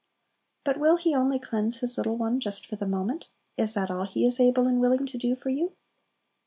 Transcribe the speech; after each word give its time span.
But 0.63 0.77
will 0.79 0.95
He 0.97 1.13
only 1.13 1.37
cleanse 1.37 1.77
His 1.81 1.95
little 1.95 2.17
one 2.17 2.39
just 2.39 2.65
for 2.65 2.75
the 2.75 2.87
moment? 2.87 3.27
is 3.55 3.75
that 3.75 3.91
all 3.91 4.05
He 4.05 4.25
is 4.25 4.39
able 4.39 4.65
and 4.65 4.81
willing 4.81 5.05
to 5.05 5.17
do 5.19 5.35
for 5.35 5.49
you? 5.49 5.73